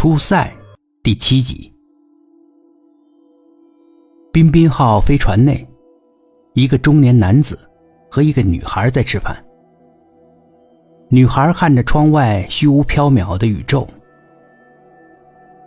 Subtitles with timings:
[0.00, 0.50] 出塞
[1.02, 1.70] 第七集。
[4.32, 5.68] 彬彬号飞船内，
[6.54, 7.58] 一个中年男子
[8.10, 9.36] 和一个女孩在吃饭。
[11.10, 13.86] 女孩看着窗外虚无缥缈的宇宙。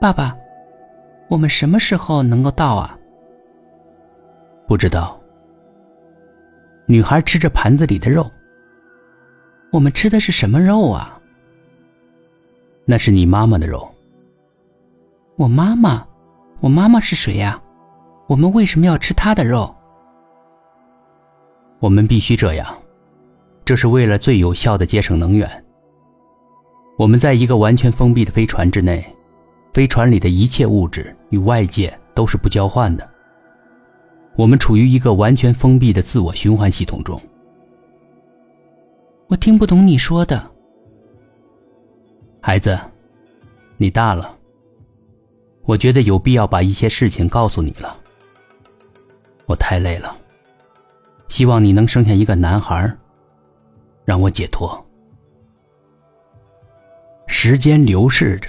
[0.00, 0.34] 爸爸，
[1.28, 2.98] 我们什么时候能够到啊？
[4.66, 5.20] 不知道。
[6.86, 8.30] 女孩吃着盘子里的肉。
[9.70, 11.20] 我们吃的是什么肉啊？
[12.86, 13.86] 那是你妈妈的肉。
[15.36, 16.06] 我妈妈，
[16.60, 17.60] 我妈妈是谁呀？
[18.26, 19.74] 我们为什么要吃她的肉？
[21.80, 22.66] 我们必须这样，
[23.64, 25.64] 这是为了最有效的节省能源。
[26.98, 29.04] 我们在一个完全封闭的飞船之内，
[29.72, 33.08] 飞船里的一切物质与外界都是不交换的。
[34.36, 37.20] 我们处于一个完全封闭的自我循环系统中。
[39.28, 40.50] 我听不懂你说的，
[42.40, 42.78] 孩子，
[43.78, 44.36] 你大了。
[45.64, 47.96] 我觉得有必要把一些事情告诉你了。
[49.46, 50.16] 我太累了，
[51.28, 52.96] 希望你能生下一个男孩，
[54.04, 54.84] 让我解脱。
[57.26, 58.48] 时间流逝着，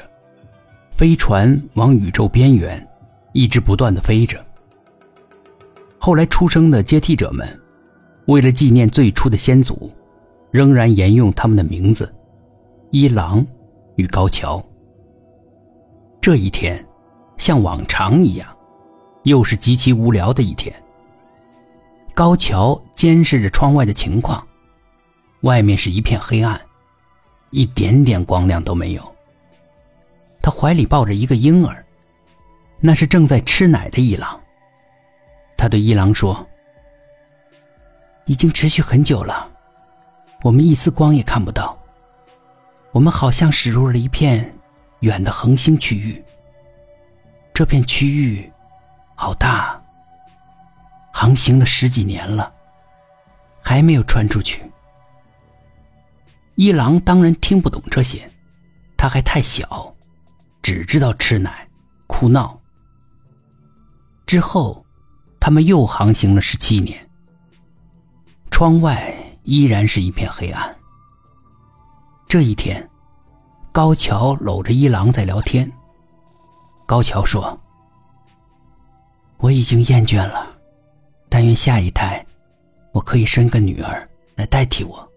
[0.92, 2.86] 飞船往宇宙边缘
[3.34, 4.44] 一直不断的飞着。
[5.98, 7.48] 后来出生的接替者们，
[8.28, 9.92] 为了纪念最初的先祖。
[10.52, 12.14] 仍然沿用他们的名字：
[12.92, 13.44] 一郎
[13.96, 14.64] 与高桥。
[16.22, 16.86] 这一天，
[17.44, 18.48] 像往常一样，
[19.24, 20.74] 又是极其无聊的一天。
[22.14, 24.48] 高桥监视着窗外的情况，
[25.42, 26.58] 外面是一片黑暗，
[27.50, 29.16] 一点点光亮都没有。
[30.42, 31.86] 他怀里抱着一个婴儿，
[32.80, 34.40] 那是正在吃奶的一郎。
[35.58, 36.48] 他对一郎说
[38.24, 39.52] ：“已经持续很久了。”
[40.44, 41.78] 我们一丝光也看不到。
[42.94, 44.58] 我们好像驶入了一片
[45.02, 46.24] 远的恒星区域。
[47.54, 48.52] 这片区域
[49.16, 49.80] 好大，
[51.12, 52.52] 航行了十几年了，
[53.62, 54.64] 还没有穿出去。
[56.56, 58.30] 一郎当然听不懂这些，
[58.98, 59.94] 他还太小，
[60.62, 61.68] 只知道吃奶、
[62.08, 62.60] 哭闹。
[64.26, 64.84] 之后，
[65.40, 67.10] 他们又航行了十七年。
[68.50, 69.14] 窗外。
[69.46, 70.74] 依然是一片黑暗。
[72.30, 72.90] 这一天，
[73.74, 75.70] 高桥搂着一郎在聊天。
[76.86, 77.60] 高桥说
[79.38, 80.48] ：“我已经厌倦了，
[81.30, 82.24] 但愿下一胎，
[82.92, 85.12] 我可以生个女儿来代替我。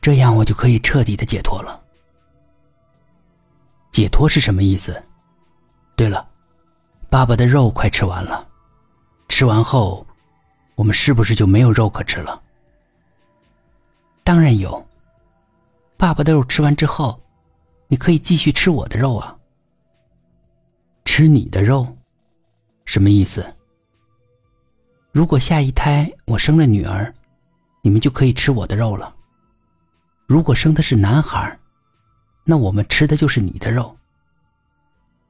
[0.00, 1.80] 这样我就可以彻底的解脱了。
[3.90, 5.02] 解脱是什么意思？
[5.96, 6.28] 对了，
[7.08, 8.46] 爸爸的肉快吃完了，
[9.28, 10.06] 吃完后，
[10.74, 12.42] 我们是不是就没有肉可吃了？”
[14.24, 14.84] 当然有。
[15.96, 17.20] 爸爸的肉吃完之后，
[17.88, 19.36] 你可以继续吃我的肉啊。
[21.20, 21.86] 吃你的肉，
[22.86, 23.44] 什么意思？
[25.12, 27.12] 如果下一胎我生了女儿，
[27.82, 29.14] 你们就可以吃我的肉了。
[30.26, 31.58] 如果生的是男孩，
[32.42, 33.94] 那我们吃的就是你的肉。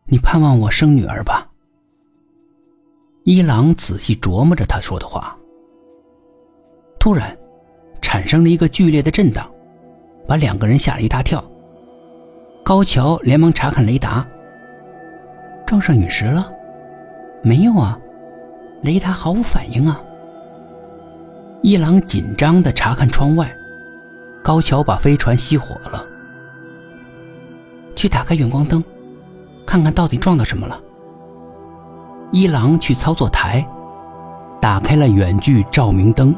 [0.05, 1.51] 你盼望我生女儿吧？
[3.25, 5.37] 一郎仔细琢磨着他说的话，
[7.01, 7.37] 突然。
[8.01, 9.53] 产生了一个剧烈的震荡，
[10.25, 11.45] 把两个人吓了一大跳。
[12.65, 14.25] 高桥连忙查看雷达，
[15.71, 16.51] 撞上陨石了？
[17.43, 17.97] 没有啊，
[18.83, 20.01] 雷达毫无反应啊。
[21.63, 23.49] 一郎紧张的查看窗外，
[24.43, 26.05] 高桥把飞船熄火了。
[27.95, 28.83] 去打开远光灯，
[29.65, 30.77] 看看到底撞到什么了。
[32.33, 33.65] 一郎去操作台，
[34.61, 36.35] 打开了远距照明灯。